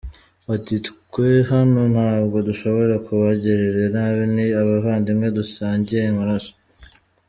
Ati 0.55 0.75
“twe 0.87 1.27
hano 1.51 1.81
ntabwo 1.93 2.37
dushobora 2.47 2.93
kubagirira 3.05 3.83
nabi 3.95 4.23
ni 4.33 4.45
abavandimwe 4.61 5.27
dusangiye 5.37 6.03
amaraso. 6.13 6.53